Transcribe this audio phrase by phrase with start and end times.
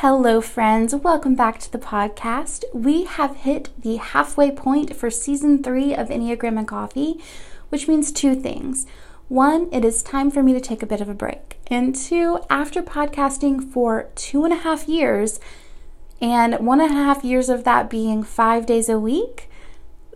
[0.00, 0.94] Hello, friends.
[0.94, 2.64] Welcome back to the podcast.
[2.72, 7.20] We have hit the halfway point for season three of Enneagram and Coffee,
[7.68, 8.86] which means two things.
[9.28, 11.58] One, it is time for me to take a bit of a break.
[11.66, 15.38] And two, after podcasting for two and a half years,
[16.18, 19.50] and one and a half years of that being five days a week,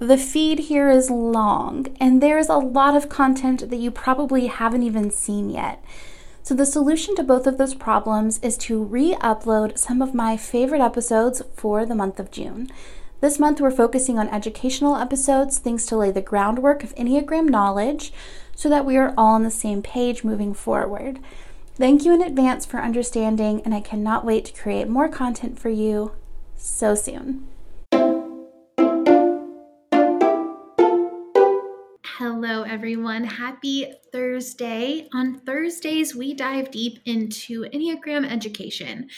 [0.00, 4.82] the feed here is long, and there's a lot of content that you probably haven't
[4.82, 5.84] even seen yet.
[6.44, 10.36] So, the solution to both of those problems is to re upload some of my
[10.36, 12.68] favorite episodes for the month of June.
[13.22, 18.12] This month, we're focusing on educational episodes, things to lay the groundwork of Enneagram knowledge
[18.54, 21.18] so that we are all on the same page moving forward.
[21.76, 25.70] Thank you in advance for understanding, and I cannot wait to create more content for
[25.70, 26.12] you
[26.58, 27.48] so soon.
[32.18, 33.24] Hello, everyone.
[33.24, 35.08] Happy Thursday.
[35.14, 39.08] On Thursdays, we dive deep into Enneagram education.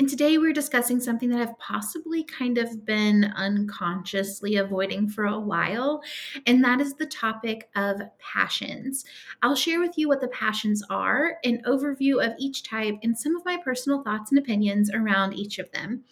[0.00, 5.38] And today we're discussing something that I've possibly kind of been unconsciously avoiding for a
[5.38, 6.00] while,
[6.46, 9.04] and that is the topic of passions.
[9.42, 13.36] I'll share with you what the passions are, an overview of each type, and some
[13.36, 16.04] of my personal thoughts and opinions around each of them.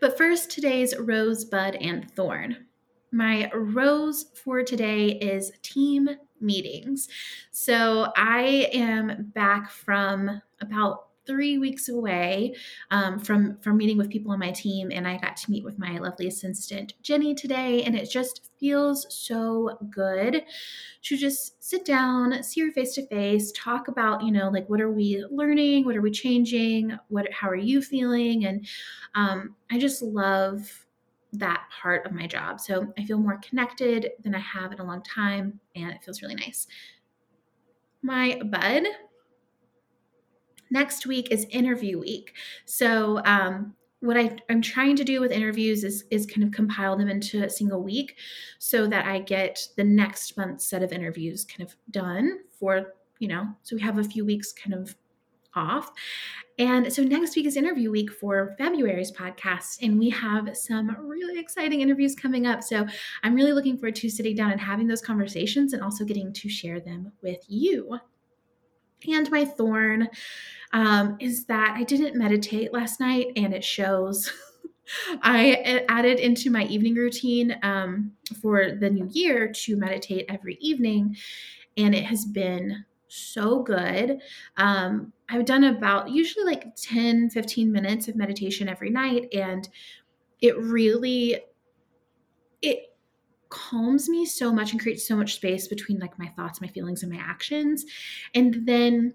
[0.00, 2.67] But first, today's rosebud and thorn.
[3.10, 6.08] My rose for today is team
[6.40, 7.08] meetings.
[7.50, 12.54] So I am back from about three weeks away
[12.90, 15.78] um, from from meeting with people on my team and i got to meet with
[15.78, 20.42] my lovely assistant jenny today and it just feels so good
[21.02, 24.80] to just sit down see her face to face talk about you know like what
[24.80, 25.84] are we learning?
[25.84, 26.98] What are we changing?
[27.08, 28.46] What how are you feeling?
[28.46, 28.66] And
[29.14, 30.86] um, i just love
[31.32, 32.60] that part of my job.
[32.60, 36.22] So I feel more connected than I have in a long time, and it feels
[36.22, 36.66] really nice.
[38.02, 38.84] My bud,
[40.70, 42.34] next week is interview week.
[42.64, 46.96] So, um, what I, am trying to do with interviews is, is kind of compile
[46.96, 48.16] them into a single week
[48.60, 53.26] so that I get the next month's set of interviews kind of done for, you
[53.26, 54.94] know, so we have a few weeks kind of
[55.58, 55.92] off.
[56.58, 61.38] And so next week is interview week for February's podcast, and we have some really
[61.38, 62.64] exciting interviews coming up.
[62.64, 62.84] So
[63.22, 66.48] I'm really looking forward to sitting down and having those conversations and also getting to
[66.48, 67.98] share them with you.
[69.08, 70.08] And my thorn
[70.72, 74.32] um, is that I didn't meditate last night, and it shows.
[75.22, 81.16] I added into my evening routine um, for the new year to meditate every evening,
[81.76, 84.20] and it has been so good.
[84.56, 89.68] Um, I've done about usually like 10, 15 minutes of meditation every night, and
[90.40, 91.40] it really
[92.62, 92.94] it
[93.48, 97.02] calms me so much and creates so much space between like my thoughts, my feelings,
[97.02, 97.84] and my actions.
[98.34, 99.14] And then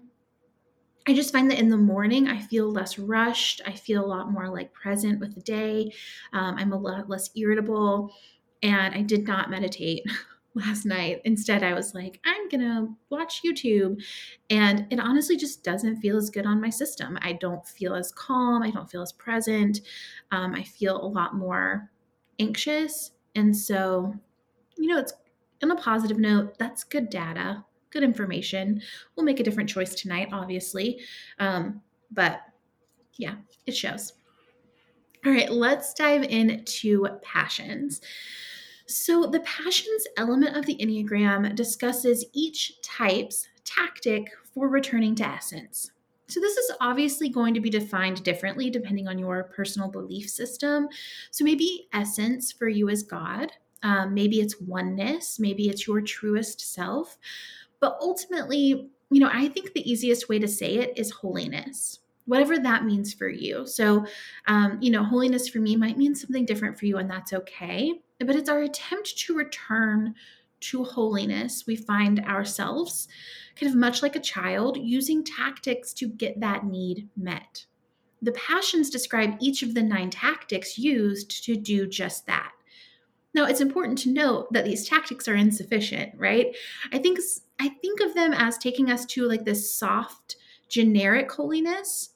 [1.06, 3.60] I just find that in the morning, I feel less rushed.
[3.66, 5.92] I feel a lot more like present with the day.
[6.32, 8.14] Um, I'm a lot less irritable.
[8.62, 10.02] And I did not meditate
[10.54, 11.20] last night.
[11.24, 14.00] Instead, I was like, I'm going to watch YouTube.
[14.50, 17.18] And it honestly just doesn't feel as good on my system.
[17.22, 18.62] I don't feel as calm.
[18.62, 19.80] I don't feel as present.
[20.30, 21.90] Um, I feel a lot more
[22.38, 23.12] anxious.
[23.34, 24.14] And so,
[24.76, 25.12] you know, it's
[25.62, 28.80] on a positive note, that's good data, good information.
[29.16, 31.00] We'll make a different choice tonight, obviously.
[31.38, 31.80] Um,
[32.10, 32.40] but
[33.14, 33.36] yeah,
[33.66, 34.12] it shows.
[35.24, 38.02] All right, let's dive into passions.
[38.86, 45.90] So, the passions element of the Enneagram discusses each type's tactic for returning to essence.
[46.28, 50.88] So, this is obviously going to be defined differently depending on your personal belief system.
[51.30, 53.52] So, maybe essence for you is God,
[53.82, 57.16] um, maybe it's oneness, maybe it's your truest self.
[57.80, 62.00] But ultimately, you know, I think the easiest way to say it is holiness.
[62.26, 63.66] Whatever that means for you.
[63.66, 64.06] So,
[64.46, 67.92] um, you know, holiness for me might mean something different for you, and that's okay.
[68.18, 70.14] But it's our attempt to return
[70.60, 71.64] to holiness.
[71.66, 73.08] We find ourselves
[73.56, 77.66] kind of much like a child using tactics to get that need met.
[78.22, 82.52] The passions describe each of the nine tactics used to do just that.
[83.34, 86.56] Now, it's important to note that these tactics are insufficient, right?
[86.92, 87.18] I think
[87.60, 90.36] I think of them as taking us to like this soft,
[90.68, 92.13] generic holiness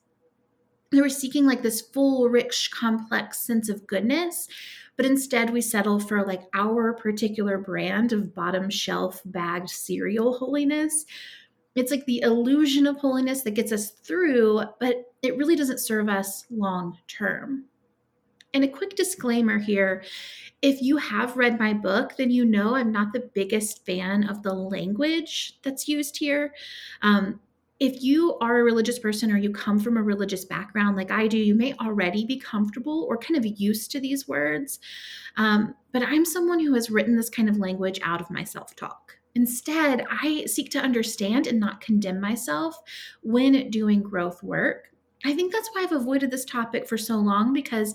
[0.90, 4.48] they were seeking like this full, rich, complex sense of goodness,
[4.96, 11.04] but instead we settle for like our particular brand of bottom shelf bagged cereal holiness.
[11.74, 16.08] It's like the illusion of holiness that gets us through, but it really doesn't serve
[16.08, 17.66] us long term.
[18.54, 20.02] And a quick disclaimer here
[20.62, 24.42] if you have read my book, then you know I'm not the biggest fan of
[24.42, 26.52] the language that's used here.
[27.02, 27.40] Um,
[27.80, 31.28] if you are a religious person or you come from a religious background like I
[31.28, 34.80] do, you may already be comfortable or kind of used to these words.
[35.36, 38.74] Um, but I'm someone who has written this kind of language out of my self
[38.74, 39.16] talk.
[39.36, 42.76] Instead, I seek to understand and not condemn myself
[43.22, 44.88] when doing growth work.
[45.24, 47.94] I think that's why I've avoided this topic for so long because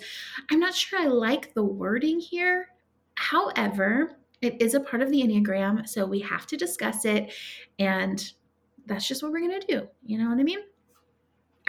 [0.49, 2.67] I'm not sure I like the wording here.
[3.15, 7.33] However, it is a part of the Enneagram, so we have to discuss it.
[7.79, 8.31] And
[8.85, 9.87] that's just what we're going to do.
[10.05, 10.59] You know what I mean?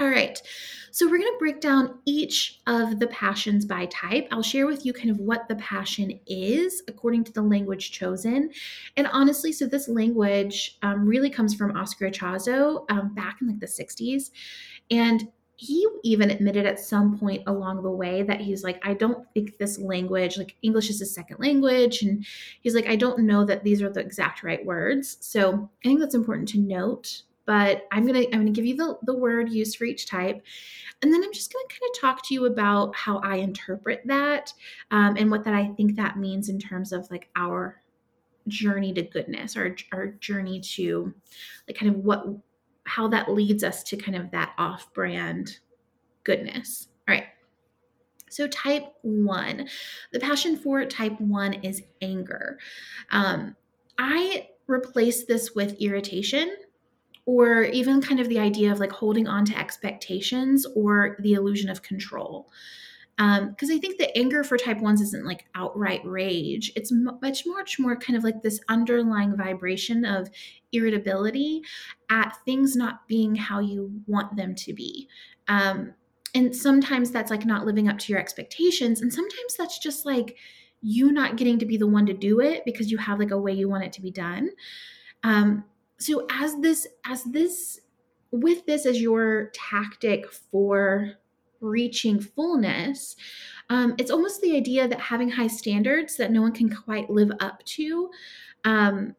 [0.01, 0.43] All right,
[0.91, 4.27] so we're going to break down each of the passions by type.
[4.33, 8.51] I'll share with you kind of what the passion is according to the language chosen.
[8.97, 13.61] And honestly, so this language um, really comes from Oscar Ichazo um, back in like
[13.61, 14.31] the 60s.
[14.91, 19.27] And he even admitted at some point along the way that he's like, I don't
[19.33, 22.03] think this language, like English is his second language.
[22.03, 22.27] And
[22.61, 25.17] he's like, I don't know that these are the exact right words.
[25.21, 27.23] So I think that's important to note.
[27.47, 30.43] But I'm gonna I'm gonna give you the, the word used for each type.
[31.03, 34.51] And then I'm just gonna kind of talk to you about how I interpret that
[34.91, 37.83] um, and what that I think that means in terms of like our
[38.49, 41.13] journey to goodness, our our journey to
[41.69, 42.25] like kind of what
[42.85, 45.59] how that leads us to kind of that off brand
[46.25, 46.89] goodness.
[47.09, 47.27] All right.
[48.31, 49.69] So, type one,
[50.13, 52.59] the passion for type one is anger.
[53.11, 53.55] Um,
[53.99, 56.57] I replace this with irritation
[57.27, 61.71] or even kind of the idea of like holding on to expectations or the illusion
[61.71, 62.51] of control
[63.17, 66.73] because um, I think the anger for type ones isn't like outright rage.
[66.75, 70.29] It's much, much more kind of like this underlying vibration of
[70.73, 71.63] irritability
[72.11, 75.09] at things not being how you want them to be.
[75.47, 75.95] Um,
[76.35, 79.01] and sometimes that's like not living up to your expectations.
[79.01, 80.37] And sometimes that's just like
[80.83, 83.39] you not getting to be the one to do it because you have like a
[83.39, 84.51] way you want it to be done.
[85.23, 85.65] Um,
[85.99, 87.81] so as this, as this,
[88.33, 91.13] with this as your tactic for
[91.65, 93.17] reaching fullness,
[93.71, 97.33] um, it's almost the idea that having high standards that no one can quite live
[97.41, 98.11] up to,
[98.65, 99.15] um,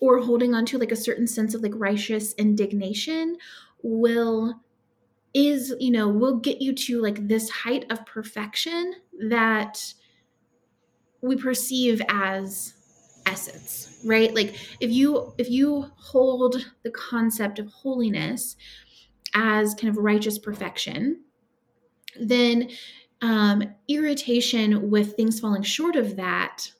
[0.00, 3.36] or holding on to like a certain sense of like righteous indignation
[3.82, 4.60] will
[5.32, 8.94] is you know will get you to like this height of perfection
[9.28, 9.94] that
[11.22, 12.74] we perceive as
[13.26, 14.34] essence right?
[14.34, 18.56] Like if you if you hold the concept of holiness
[19.34, 21.22] as kind of righteous perfection
[22.18, 22.70] then
[23.22, 26.70] um, irritation with things falling short of that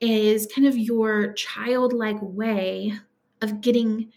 [0.00, 2.92] is kind of your childlike way
[3.40, 4.12] of getting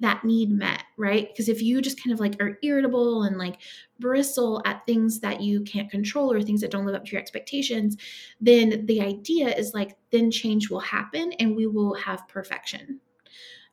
[0.00, 1.28] that need met, right?
[1.28, 3.60] Because if you just kind of like are irritable and like
[4.00, 7.20] bristle at things that you can't control or things that don't live up to your
[7.20, 7.96] expectations,
[8.40, 13.00] then the idea is like, then change will happen and we will have perfection.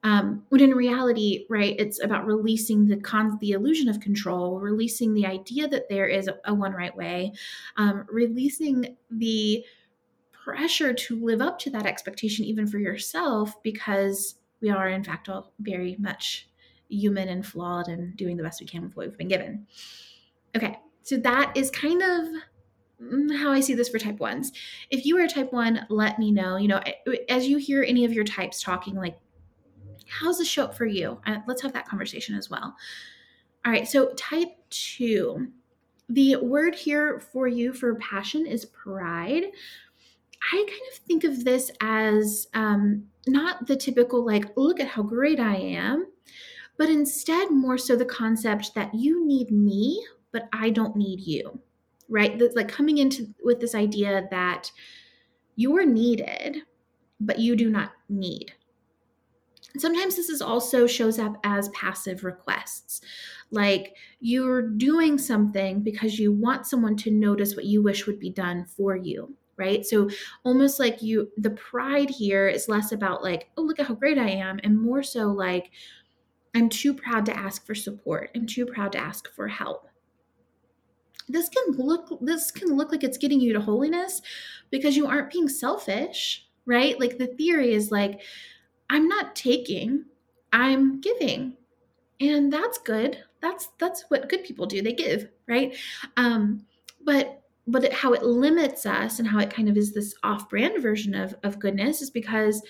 [0.03, 5.13] Um, when in reality, right, it's about releasing the con- the illusion of control, releasing
[5.13, 7.34] the idea that there is a, a one right way,
[7.77, 9.63] um, releasing the
[10.31, 15.29] pressure to live up to that expectation, even for yourself, because we are, in fact,
[15.29, 16.50] all very much
[16.89, 19.67] human and flawed and doing the best we can with what we've been given.
[20.55, 22.27] Okay, so that is kind of
[23.01, 24.51] mm, how I see this for type ones.
[24.89, 26.58] If you are a type one, let me know.
[26.58, 26.81] You know,
[27.29, 29.17] as you hear any of your types talking, like
[30.12, 31.20] how's this show up for you?
[31.25, 32.75] Uh, let's have that conversation as well.
[33.65, 35.48] All right, so type two.
[36.10, 39.44] The word here for you for passion is pride.
[40.51, 45.03] I kind of think of this as um, not the typical, like, look at how
[45.03, 46.08] great I am,
[46.77, 51.60] but instead more so the concept that you need me, but I don't need you,
[52.10, 52.38] right?
[52.38, 54.72] That's like coming into with this idea that
[55.56, 56.63] you're needed,
[57.20, 58.53] but you do not need.
[59.77, 63.01] Sometimes this is also shows up as passive requests.
[63.51, 68.29] like you're doing something because you want someone to notice what you wish would be
[68.29, 69.85] done for you right?
[69.85, 70.09] So
[70.43, 74.17] almost like you the pride here is less about like oh look at how great
[74.17, 75.69] i am and more so like
[76.55, 78.31] i'm too proud to ask for support.
[78.35, 79.87] I'm too proud to ask for help.
[81.29, 84.21] This can look this can look like it's getting you to holiness
[84.71, 86.99] because you aren't being selfish right?
[86.99, 88.21] Like the theory is like
[88.91, 90.05] i'm not taking
[90.53, 91.57] i'm giving.
[92.19, 93.17] And that's good.
[93.41, 94.81] That's that's what good people do.
[94.81, 95.75] They give right?
[96.17, 96.65] Um
[97.03, 100.81] but but it, how it limits us and how it kind of is this off-brand
[100.81, 102.62] version of of goodness is because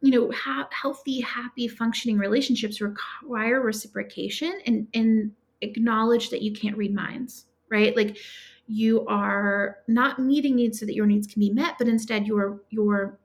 [0.00, 6.76] you know ha- healthy happy functioning relationships require reciprocation and and acknowledge that you can't
[6.76, 7.96] read minds right?
[7.96, 8.18] Like
[8.66, 12.60] you are not meeting needs so that your needs can be met but instead you're
[12.70, 13.20] you're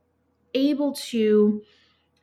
[0.53, 1.63] able to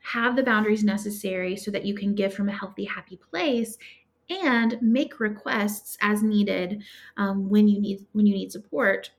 [0.02, 3.78] have the boundaries necessary so that you can give from a healthy happy place
[4.28, 6.82] and make requests as needed
[7.16, 9.10] um, when you need when you need support.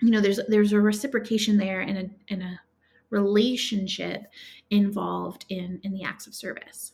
[0.00, 2.60] You know there's there's a reciprocation there and a, and a
[3.10, 4.22] relationship
[4.70, 6.92] involved in in the acts of service.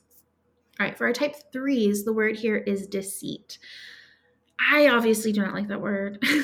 [0.78, 3.58] All right for our type threes the word here is deceit.
[4.70, 6.22] I obviously do not like that word.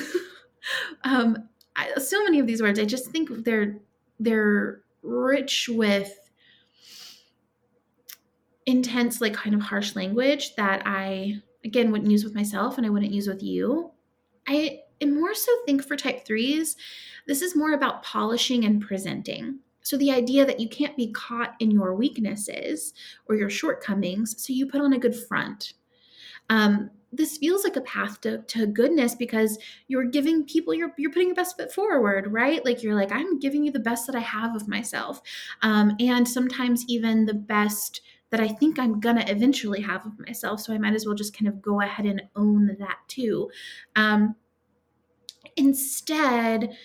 [1.03, 3.77] Um I, so many of these words i just think they're
[4.19, 6.24] they're rich with
[8.65, 12.89] intense, like kind of harsh language that I, again, wouldn't use with myself and I
[12.89, 13.91] wouldn't use with you.
[14.47, 16.77] I and more so think for type threes,
[17.27, 19.59] this is more about polishing and presenting.
[19.81, 22.93] So the idea that you can't be caught in your weaknesses
[23.27, 25.73] or your shortcomings, so you put on a good front.
[26.49, 29.57] Um, this feels like a path to, to goodness because
[29.87, 33.39] you're giving people you're you're putting your best foot forward right like you're like i'm
[33.39, 35.21] giving you the best that i have of myself
[35.61, 38.01] um, and sometimes even the best
[38.35, 40.59] that I think I'm gonna eventually have of myself.
[40.59, 43.49] So I might as well just kind of go ahead and own that too.
[43.95, 44.35] Um,
[45.55, 46.75] instead,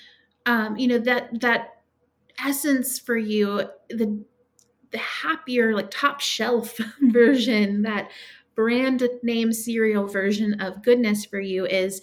[0.46, 1.82] um, you know that that
[2.38, 4.24] essence for you, the
[4.92, 8.10] the happier, like top shelf version, that
[8.54, 12.00] brand name cereal version of goodness for you is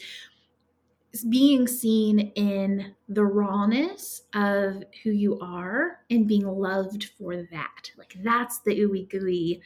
[1.29, 7.91] being seen in the rawness of who you are and being loved for that.
[7.97, 9.61] Like that's the ooey gooey,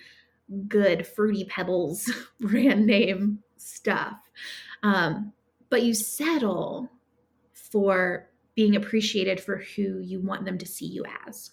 [0.68, 4.18] good fruity pebbles brand name stuff.
[4.84, 5.34] Um,
[5.70, 6.90] but you settle
[7.54, 11.52] for being appreciated for who you want them to see you as,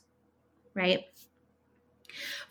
[0.75, 1.05] right?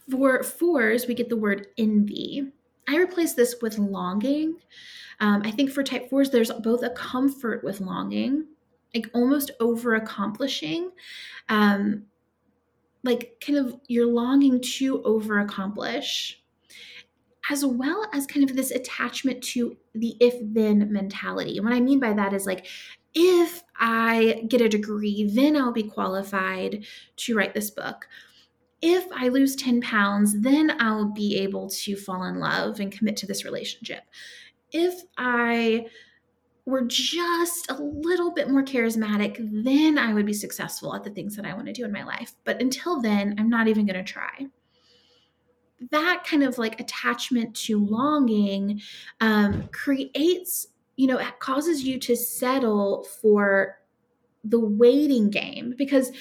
[0.10, 2.52] For fours, we get the word envy.
[2.88, 4.56] I replace this with longing.
[5.20, 8.46] Um, I think for type fours, there's both a comfort with longing,
[8.94, 10.92] like almost over accomplishing,
[11.50, 12.04] um,
[13.04, 16.42] like kind of you're longing to over accomplish,
[17.50, 21.58] as well as kind of this attachment to the if then mentality.
[21.58, 22.68] And what I mean by that is like,
[23.14, 28.08] if I get a degree, then I'll be qualified to write this book
[28.82, 33.18] if I lose 10 pounds, then I'll be able to fall in love and commit
[33.18, 34.04] to this relationship
[34.72, 35.88] if I
[36.66, 41.36] were just a little bit more charismatic, then I would be successful at the things
[41.38, 42.34] that I want to do in my life.
[42.44, 44.48] But until then, I'm not even going to try.
[45.92, 48.82] That kind of like attachment to longing
[49.22, 50.68] um, creates,
[50.98, 53.80] you know, causes you to settle for
[54.44, 56.12] the waiting game because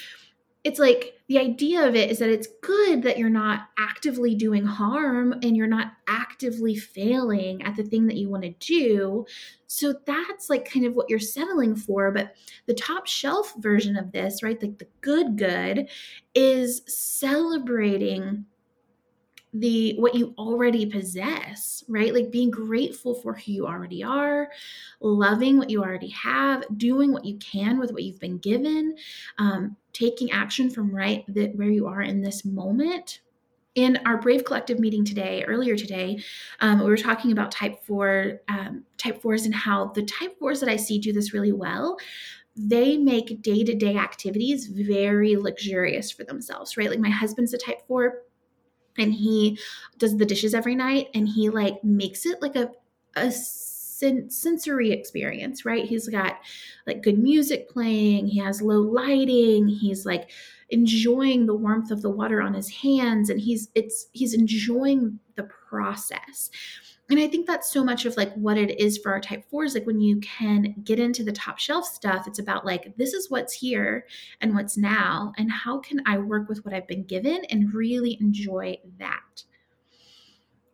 [0.66, 4.64] it's like the idea of it is that it's good that you're not actively doing
[4.64, 9.24] harm and you're not actively failing at the thing that you want to do.
[9.68, 12.10] So that's like kind of what you're settling for.
[12.10, 12.34] But
[12.66, 15.88] the top shelf version of this, right, like the good, good,
[16.34, 18.44] is celebrating
[19.60, 22.14] the what you already possess right?
[22.14, 24.50] Like being grateful for who you already are
[25.00, 28.96] loving what you already have doing what you can with what you've been given
[29.38, 33.20] um, taking action from right that where you are in this moment.
[33.74, 36.18] In our brave collective meeting today earlier today
[36.60, 40.60] um, we were talking about type four um, type fours and how the type fours
[40.60, 41.98] that i see do this really well.
[42.58, 46.88] They make day-to-day activities very luxurious for themselves right?
[46.88, 48.22] Like my husband's a type four
[48.98, 49.58] and he
[49.98, 52.70] does the dishes every night and he like makes it like a
[53.16, 55.86] a sen- sensory experience right?
[55.86, 56.38] He's got
[56.86, 60.30] like good music playing he has low lighting he's like
[60.70, 65.44] enjoying the warmth of the water on his hands and he's it's he's enjoying the
[65.44, 66.50] process
[67.08, 69.74] and I think that's so much of like what it is for our type fours.
[69.74, 73.30] Like when you can get into the top shelf stuff, it's about like, this is
[73.30, 74.06] what's here
[74.40, 78.18] and what's now, and how can I work with what I've been given and really
[78.20, 79.44] enjoy that.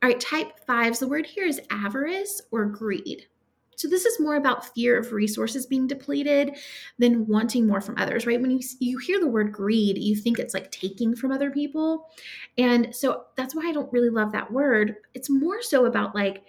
[0.03, 3.27] All right, type fives, the word here is avarice or greed.
[3.77, 6.57] So this is more about fear of resources being depleted
[6.99, 8.41] than wanting more from others, right?
[8.41, 12.09] When you you hear the word greed, you think it's like taking from other people.
[12.59, 14.97] And so that's why I don't really love that word.
[15.15, 16.45] It's more so about like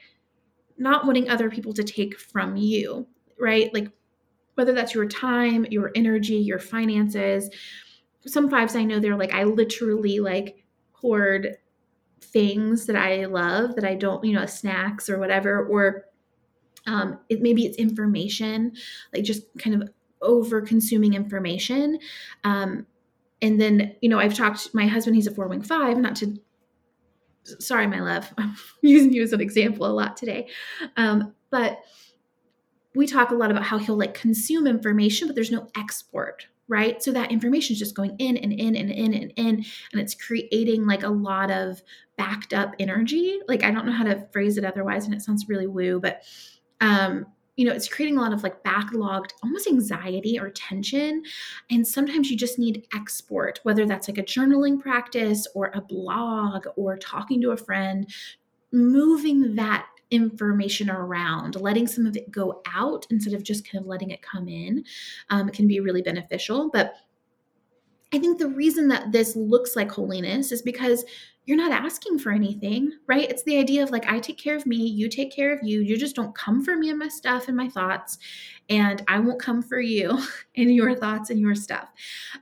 [0.78, 3.08] not wanting other people to take from you,
[3.40, 3.74] right?
[3.74, 3.88] Like
[4.56, 7.50] whether that's your time, your energy, your finances.
[8.26, 11.58] Some fives I know they're like I literally like hoard
[12.22, 16.06] things that I love that I don't, you know, snacks or whatever or
[16.88, 18.74] um, it, maybe it's information,
[19.14, 19.90] like just kind of
[20.22, 22.00] over consuming information.
[22.44, 22.86] Um,
[23.42, 26.40] and then, you know, I've talked, my husband, he's a four wing five, not to,
[27.44, 30.48] sorry, my love, I'm using you as an example a lot today.
[30.98, 31.80] Um, but
[32.96, 37.02] we talk a lot about how he'll like consume information, but there's no export, right?
[37.02, 40.16] So that information is just going in and in and in and in, and it's
[40.16, 41.82] creating like a lot of
[42.18, 43.40] backed up energy.
[43.48, 46.22] Like I don't know how to phrase it otherwise, and it sounds really woo, but
[46.84, 47.26] um,
[47.56, 51.24] you know, it's creating a lot of like backlogged, almost anxiety or tension.
[51.70, 56.66] And sometimes you just need export, whether that's like a journaling practice or a blog
[56.76, 58.12] or talking to a friend,
[58.72, 63.88] moving that information around, letting some of it go out instead of just kind of
[63.88, 64.84] letting it come in
[65.30, 66.70] um, can be really beneficial.
[66.72, 66.96] But
[68.14, 71.04] I think the reason that this looks like holiness is because
[71.46, 73.30] you're not asking for anything, right?
[73.30, 75.82] It's the idea of like, I take care of me, you take care of you.
[75.82, 78.18] You just don't come for me and my stuff and my thoughts,
[78.70, 80.20] and I won't come for you
[80.56, 81.90] and your thoughts and your stuff.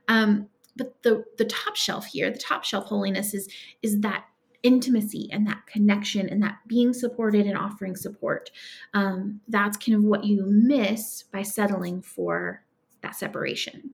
[0.07, 3.49] Um, but the the top shelf here, the top shelf holiness is
[3.81, 4.25] is that
[4.63, 8.51] intimacy and that connection and that being supported and offering support.
[8.93, 12.63] Um, that's kind of what you miss by settling for
[13.01, 13.93] that separation.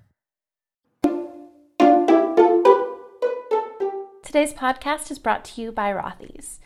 [4.31, 6.61] Today's podcast is brought to you by Rothy's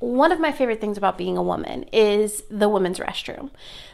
[0.00, 3.50] one of my favorite things about being a woman is the women's restroom.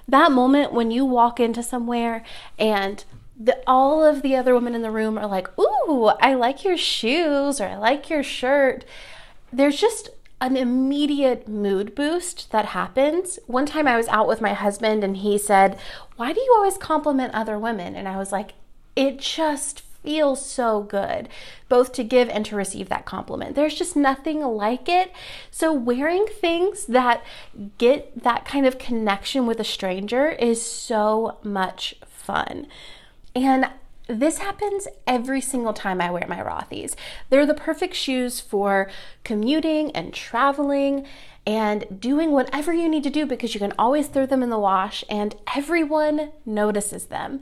[0.08, 2.24] That moment when you walk into somewhere
[2.58, 3.04] and
[3.38, 6.78] the, all of the other women in the room are like, Ooh, I like your
[6.78, 8.86] shoes or I like your shirt.
[9.52, 10.08] There's just
[10.40, 13.38] an immediate mood boost that happens.
[13.46, 15.78] One time I was out with my husband and he said,
[16.16, 17.94] Why do you always compliment other women?
[17.94, 18.54] And I was like,
[18.96, 21.28] It just feels so good,
[21.68, 23.54] both to give and to receive that compliment.
[23.54, 25.12] There's just nothing like it.
[25.50, 27.24] So, wearing things that
[27.78, 32.66] get that kind of connection with a stranger is so much fun.
[33.34, 33.70] And
[34.08, 36.96] this happens every single time I wear my Rothy's.
[37.30, 38.90] They're the perfect shoes for
[39.24, 41.06] commuting and traveling
[41.46, 44.58] and doing whatever you need to do because you can always throw them in the
[44.58, 47.40] wash and everyone notices them.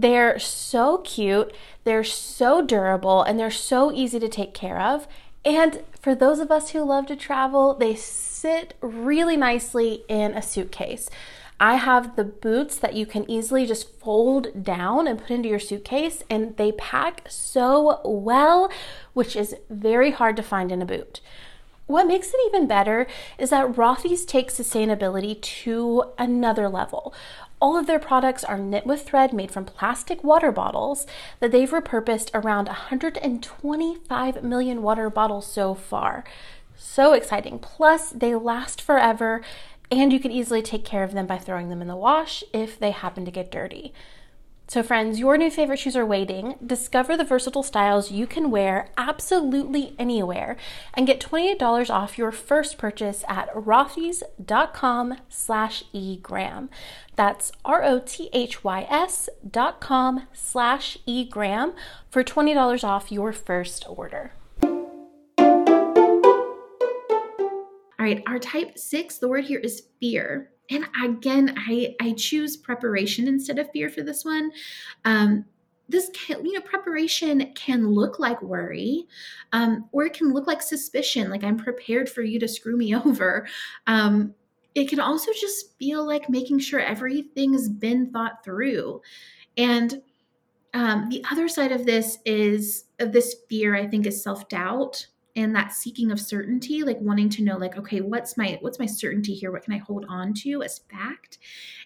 [0.00, 5.08] They're so cute, they're so durable, and they're so easy to take care of.
[5.44, 10.42] And for those of us who love to travel, they sit really nicely in a
[10.42, 11.10] suitcase.
[11.58, 15.58] I have the boots that you can easily just fold down and put into your
[15.58, 18.70] suitcase, and they pack so well,
[19.14, 21.20] which is very hard to find in a boot.
[21.88, 23.08] What makes it even better
[23.38, 27.12] is that Rothy's takes sustainability to another level.
[27.60, 31.06] All of their products are knit with thread made from plastic water bottles
[31.40, 36.24] that they've repurposed around 125 million water bottles so far.
[36.76, 37.58] So exciting.
[37.58, 39.42] Plus, they last forever
[39.90, 42.78] and you can easily take care of them by throwing them in the wash if
[42.78, 43.92] they happen to get dirty.
[44.70, 46.56] So, friends, your new favorite shoes are waiting.
[46.64, 50.58] Discover the versatile styles you can wear absolutely anywhere
[50.92, 56.68] and get $28 off your first purchase at rothys.com slash egram.
[57.16, 61.72] That's R-O-T-H-Y-S dot com slash egram
[62.10, 64.32] for $20 off your first order.
[67.98, 72.56] All right, our type six, the word here is fear and again i i choose
[72.56, 74.50] preparation instead of fear for this one.
[75.04, 75.44] Um
[75.90, 79.06] this can you know preparation can look like worry
[79.52, 82.94] um, or it can look like suspicion like i'm prepared for you to screw me
[83.06, 83.46] over.
[83.86, 84.34] Um,
[84.74, 89.00] it can also just feel like making sure everything has been thought through.
[89.56, 90.02] And
[90.74, 95.06] um, the other side of this is of this fear i think is self-doubt
[95.38, 98.86] and that seeking of certainty like wanting to know like okay what's my what's my
[98.86, 101.38] certainty here what can i hold on to as fact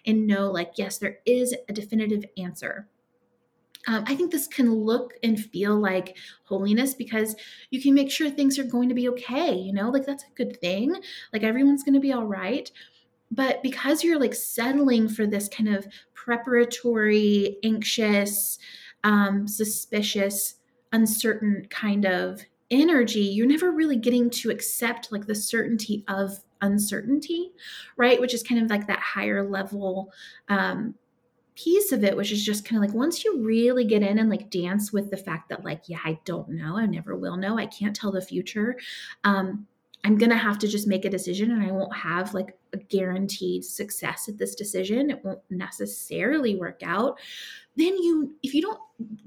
[0.07, 2.87] and know like yes there is a definitive answer
[3.85, 7.35] um, I think this can look and feel like holiness because
[7.69, 9.53] you can make sure things are going to be okay.
[9.53, 10.95] You know, like that's a good thing.
[11.33, 12.71] Like everyone's going to be all right.
[13.29, 18.57] But because you're like settling for this kind of preparatory, anxious,
[19.03, 20.55] um, suspicious,
[20.93, 22.41] uncertain kind of
[22.73, 27.51] energy, you're never really getting to accept like the certainty of uncertainty,
[27.97, 28.19] right?
[28.19, 30.11] Which is kind of like that higher level
[30.49, 30.95] um,
[31.55, 34.29] piece of it, which is just kind of like once you really get in and
[34.29, 37.57] like dance with the fact that, like, yeah, I don't know, I never will know,
[37.57, 38.77] I can't tell the future.
[39.23, 39.67] Um,
[40.05, 42.77] I'm going to have to just make a decision and I won't have like a
[42.77, 45.09] guaranteed success at this decision.
[45.09, 47.19] It won't necessarily work out.
[47.75, 48.79] Then you, if you don't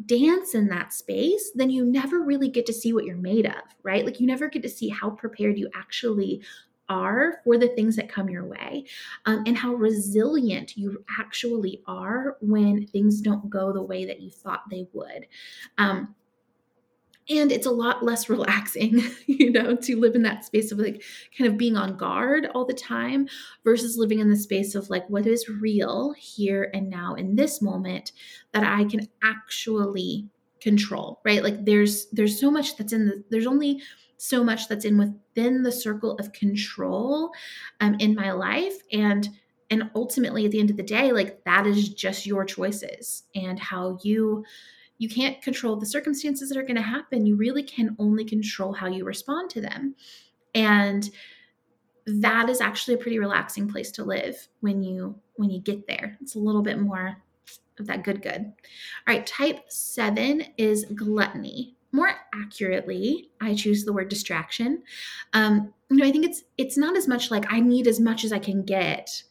[0.07, 3.63] dance in that space, then you never really get to see what you're made of,
[3.83, 4.05] right?
[4.05, 6.43] Like you never get to see how prepared you actually
[6.89, 8.85] are for the things that come your way
[9.25, 14.31] um, and how resilient you actually are when things don't go the way that you
[14.31, 15.27] thought they would.
[15.79, 16.15] Um,
[17.29, 21.03] and it's a lot less relaxing you know to live in that space of like
[21.37, 23.27] kind of being on guard all the time
[23.65, 27.61] versus living in the space of like what is real here and now in this
[27.61, 28.13] moment
[28.53, 30.29] that i can actually
[30.61, 31.43] control right?
[31.43, 33.83] Like there's there's so much that's in the there's only
[34.17, 37.31] so much that's in within the circle of control
[37.81, 38.75] um, in my life.
[38.93, 39.29] And
[39.71, 43.59] and ultimately at the end of the day like that is just your choices and
[43.59, 44.45] how you
[44.99, 47.27] you can't control the circumstances that are going to happen.
[47.27, 49.95] You really can only control how you respond to them.
[50.55, 51.11] And
[52.07, 56.17] that is actually a pretty relaxing place to live when you when you get there.
[56.21, 57.17] It's a little bit more
[57.79, 58.41] of that good good.
[59.07, 61.75] All right type 7 is gluttony.
[61.93, 64.83] More accurately i choose the word distraction.
[65.33, 68.25] Um, you know i think it's it's not as much like i need as much
[68.25, 69.23] as i can get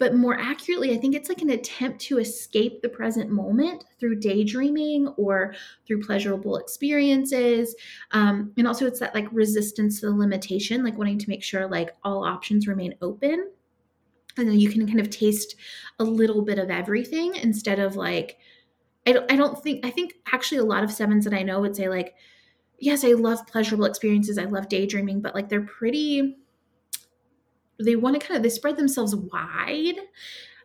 [0.00, 4.18] but more accurately i think it's like an attempt to escape the present moment through
[4.18, 5.54] daydreaming or
[5.86, 7.76] through pleasurable experiences
[8.10, 11.68] um, and also it's that like resistance to the limitation like wanting to make sure
[11.68, 13.48] like all options remain open
[14.36, 15.54] and then you can kind of taste
[16.00, 18.38] a little bit of everything instead of like
[19.06, 21.60] I don't, I don't think, I think actually a lot of sevens that I know
[21.60, 22.14] would say, like,
[22.78, 24.38] yes, I love pleasurable experiences.
[24.38, 26.36] I love daydreaming, but like they're pretty,
[27.84, 29.96] they want to kind of, they spread themselves wide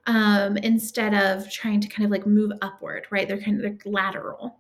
[0.08, 3.28] um, instead of trying to kind of like move upward, right?
[3.28, 4.60] They're kind of like lateral.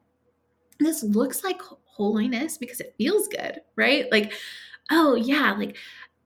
[0.79, 4.11] This looks like holiness because it feels good, right?
[4.11, 4.33] Like,
[4.91, 5.77] oh yeah, like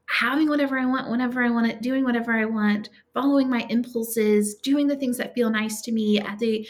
[0.08, 4.56] having whatever I want whenever I want it, doing whatever I want, following my impulses,
[4.56, 6.68] doing the things that feel nice to me at the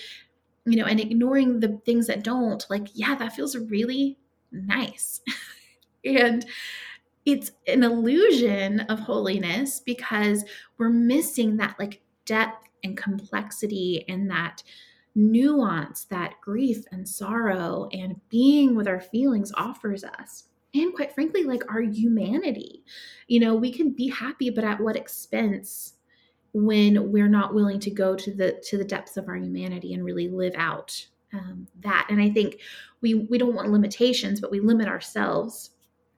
[0.66, 4.18] you know, and ignoring the things that don't, like, yeah, that feels really
[4.52, 5.22] nice.
[6.06, 6.46] and
[7.34, 10.46] it's an illusion of holiness because
[10.78, 14.64] we're missing that like depth and complexity and that
[15.16, 20.46] nuance that grief and sorrow and being with our feelings offers us.
[20.74, 22.84] And quite frankly, like our humanity.
[23.28, 25.96] You know, we can be happy, but at what expense
[26.54, 30.04] when we're not willing to go to the to the depths of our humanity and
[30.04, 32.60] really live out um, that and i think
[33.02, 35.72] we we don't want limitations but we limit ourselves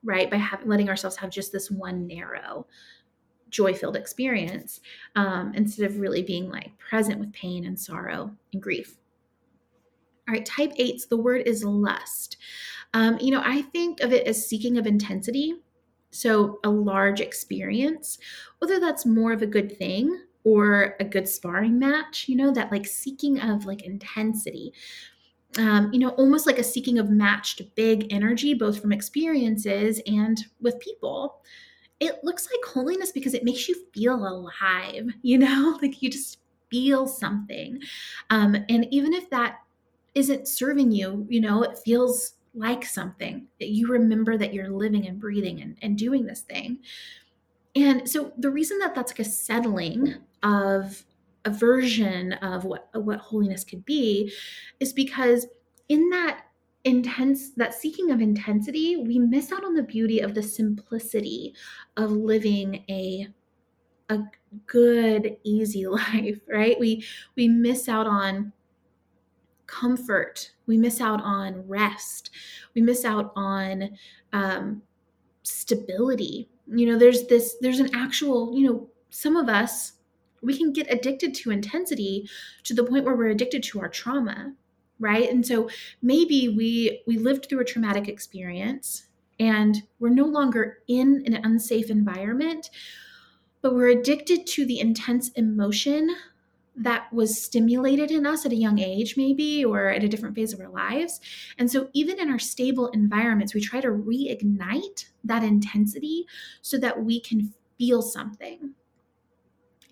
[0.04, 0.30] right?
[0.30, 2.66] By having letting ourselves have just this one narrow
[3.50, 4.80] joy filled experience
[5.14, 8.96] um, instead of really being like present with pain and sorrow and grief.
[10.28, 12.38] All right type eights the word is lust.
[12.94, 15.56] Um, you know i think of it as seeking of intensity
[16.12, 18.18] so, a large experience,
[18.58, 22.70] whether that's more of a good thing or a good sparring match, you know, that
[22.70, 24.74] like seeking of like intensity,
[25.58, 30.38] um, you know, almost like a seeking of matched big energy, both from experiences and
[30.60, 31.42] with people.
[32.00, 36.38] It looks like holiness because it makes you feel alive, you know, like you just
[36.70, 37.80] feel something.
[38.30, 39.58] Um, and even if that
[40.14, 45.06] isn't serving you, you know, it feels like something that you remember that you're living
[45.06, 46.78] and breathing and, and doing this thing.
[47.74, 51.02] And so the reason that that's like a settling of
[51.44, 54.32] a version of what what holiness could be
[54.80, 55.46] is because
[55.88, 56.44] in that
[56.84, 61.54] intense that seeking of intensity we miss out on the beauty of the simplicity
[61.96, 63.28] of living a
[64.08, 64.18] a
[64.66, 67.04] good easy life right we
[67.36, 68.52] we miss out on
[69.72, 70.52] comfort.
[70.66, 72.30] We miss out on rest.
[72.74, 73.96] We miss out on
[74.32, 74.82] um,
[75.42, 76.48] stability.
[76.68, 79.94] You know, there's this, there's an actual, you know, some of us,
[80.42, 82.28] we can get addicted to intensity
[82.64, 84.54] to the point where we're addicted to our trauma,
[84.98, 85.30] right?
[85.30, 85.68] And so
[86.02, 89.06] maybe we we lived through a traumatic experience
[89.38, 92.70] and we're no longer in an unsafe environment,
[93.60, 96.14] but we're addicted to the intense emotion
[96.74, 100.52] that was stimulated in us at a young age, maybe, or at a different phase
[100.52, 101.20] of our lives.
[101.58, 106.26] And so, even in our stable environments, we try to reignite that intensity
[106.62, 108.74] so that we can feel something.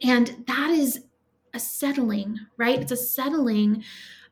[0.03, 1.05] And that is
[1.55, 2.81] a settling, right?
[2.81, 3.85] It's a settling.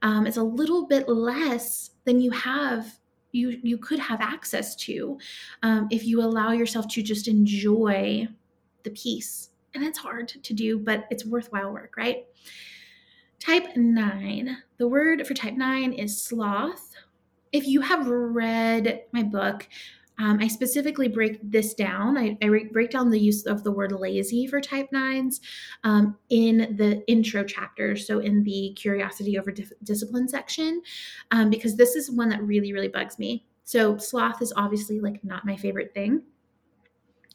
[0.03, 2.99] Um, it's a little bit less than you have
[3.33, 5.19] you you could have access to
[5.63, 8.27] um, if you allow yourself to just enjoy
[8.85, 12.27] the peace and it's hard to do but it's worthwhile work right
[13.39, 16.95] type 9 the word for type 9 is sloth
[17.53, 19.69] if you have read my book
[20.19, 22.19] um, I specifically break this down.
[22.19, 25.41] I, I, break down the use of the word lazy for type nines
[25.85, 27.97] um, in the intro chapter.
[27.97, 30.83] So, in the curiosity over dif- discipline section,
[31.31, 33.47] um, because this is one that really, really bugs me.
[33.65, 36.23] So, sloth is obviously like not my favorite thing.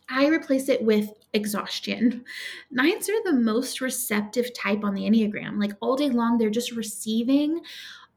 [0.09, 2.25] I replace it with exhaustion.
[2.71, 5.59] Nines are the most receptive type on the Enneagram.
[5.59, 7.61] Like all day long, they're just receiving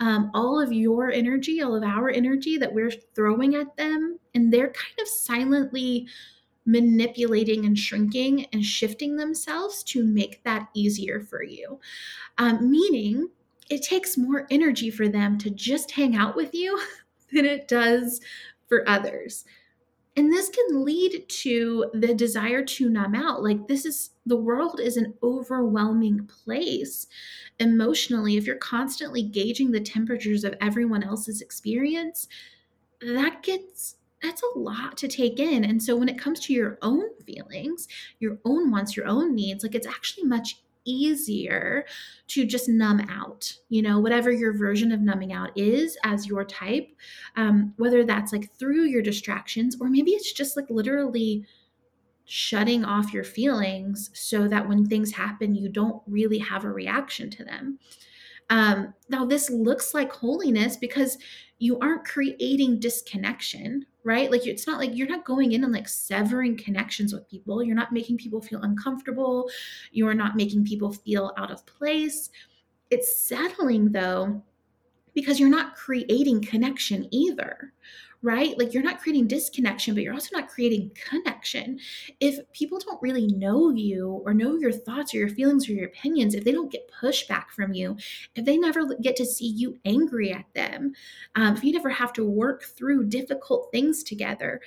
[0.01, 4.19] um, all of your energy, all of our energy that we're throwing at them.
[4.35, 6.07] And they're kind of silently
[6.67, 11.79] manipulating and shrinking and shifting themselves to make that easier for you.
[12.39, 13.29] Um, meaning,
[13.71, 16.81] it takes more energy for them to just hang out with you
[17.33, 18.21] than it does
[18.69, 19.45] for others.
[20.17, 23.43] And this can lead to the desire to numb out.
[23.43, 27.07] Like, this is the world is an overwhelming place
[27.61, 28.37] emotionally.
[28.37, 32.29] If you're constantly gauging the temperatures of everyone else's experience,
[33.01, 35.65] that gets that's a lot to take in.
[35.65, 37.87] And so when it comes to your own feelings,
[38.19, 41.85] your own wants, your own needs, like it's actually much easier
[42.29, 46.45] to just numb out, you know, whatever your version of numbing out is as your
[46.45, 46.89] type,
[47.37, 51.45] um, whether that's like through your distractions or maybe it's just like literally
[52.25, 57.31] shutting off your feelings so that when things happen, you don't really have a reaction
[57.31, 57.79] to them.
[58.51, 61.19] Um, now, this looks like holiness because
[61.59, 64.31] you aren't creating disconnection, right?
[64.31, 67.61] Like it's not like you're not going in and like severing connections with people.
[67.61, 69.51] You're not making people feel uncomfortable.
[69.91, 72.31] You're not making people feel out of place.
[72.91, 74.41] It's settling though,
[75.13, 77.73] because you're not creating connection either,
[78.27, 78.59] right?
[78.59, 81.79] Like you're not creating disconnection, but you're also not creating connection.
[82.19, 85.87] If people don't really know you or know your thoughts or your feelings or your
[85.87, 87.97] opinions, if they don't get pushback from you,
[88.35, 90.93] if they never get to see you angry at them,
[91.37, 94.61] um, if you never have to work through difficult things together,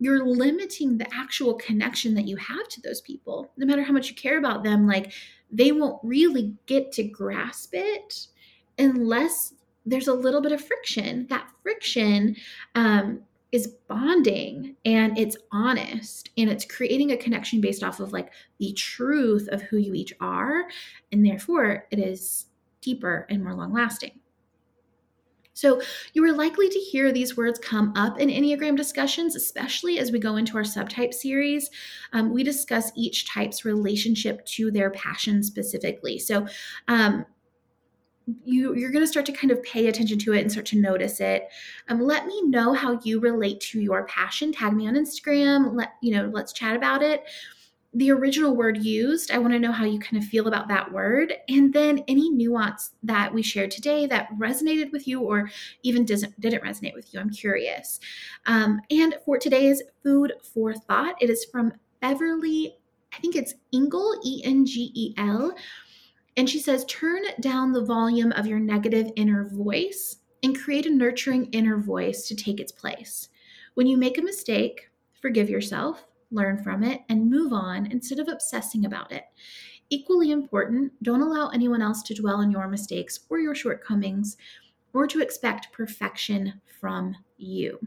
[0.00, 3.52] you're limiting the actual connection that you have to those people.
[3.56, 5.12] No matter how much you care about them, like
[5.52, 8.26] they won't really get to grasp it
[8.80, 9.54] unless
[9.86, 11.26] there's a little bit of friction.
[11.30, 12.36] That friction
[12.74, 13.22] um,
[13.52, 18.72] is bonding and it's honest and it's creating a connection based off of like the
[18.72, 20.64] truth of who you each are.
[21.12, 22.46] And therefore, it is
[22.80, 24.20] deeper and more long lasting.
[25.54, 25.80] So,
[26.12, 30.18] you are likely to hear these words come up in Enneagram discussions, especially as we
[30.18, 31.70] go into our subtype series.
[32.12, 36.18] Um, we discuss each type's relationship to their passion specifically.
[36.18, 36.46] So,
[36.88, 37.24] um,
[38.44, 40.80] you you're going to start to kind of pay attention to it and start to
[40.80, 41.48] notice it.
[41.88, 44.52] Um, let me know how you relate to your passion.
[44.52, 45.74] Tag me on instagram.
[45.74, 47.24] Let you know let's chat about it.
[47.94, 50.92] The original word used i want to know how you kind of feel about that
[50.92, 51.34] word.
[51.48, 55.48] And then any nuance that we shared today that resonated with you or
[55.82, 58.00] even doesn't didn't resonate with you i'm curious.
[58.46, 62.76] Um, and for today's food for thought it is from beverly
[63.14, 65.54] i think it's engel e-n-g-e-l
[66.36, 70.90] and she says, turn down the volume of your negative inner voice and create a
[70.90, 73.28] nurturing inner voice to take its place.
[73.74, 78.28] When you make a mistake, forgive yourself, learn from it, and move on instead of
[78.28, 79.24] obsessing about it.
[79.88, 84.36] Equally important, don't allow anyone else to dwell on your mistakes or your shortcomings
[84.92, 87.78] or to expect perfection from you.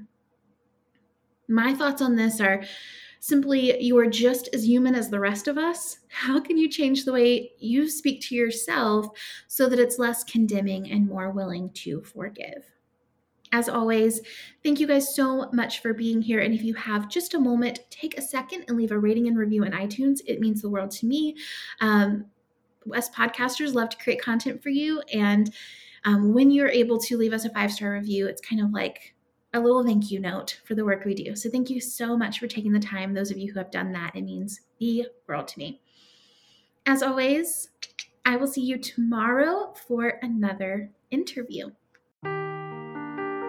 [1.47, 2.63] My thoughts on this are
[3.19, 5.99] simply you are just as human as the rest of us.
[6.07, 9.07] How can you change the way you speak to yourself
[9.47, 12.71] so that it's less condemning and more willing to forgive?
[13.51, 14.21] As always,
[14.63, 16.39] thank you guys so much for being here.
[16.39, 19.37] And if you have just a moment, take a second and leave a rating and
[19.37, 20.19] review in iTunes.
[20.27, 21.35] It means the world to me.
[21.81, 22.25] Um,
[22.95, 25.01] us podcasters love to create content for you.
[25.13, 25.53] And
[26.05, 29.15] um, when you're able to leave us a five star review, it's kind of like
[29.53, 31.35] a little thank you note for the work we do.
[31.35, 33.13] So thank you so much for taking the time.
[33.13, 35.81] Those of you who have done that, it means the world to me.
[36.85, 37.69] As always,
[38.25, 41.71] I will see you tomorrow for another interview.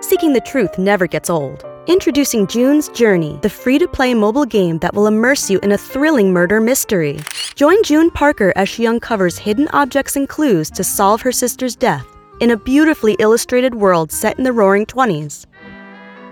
[0.00, 1.64] Seeking the truth never gets old.
[1.86, 5.78] Introducing June's Journey, the free to play mobile game that will immerse you in a
[5.78, 7.18] thrilling murder mystery.
[7.54, 12.06] Join June Parker as she uncovers hidden objects and clues to solve her sister's death
[12.40, 15.46] in a beautifully illustrated world set in the roaring 20s.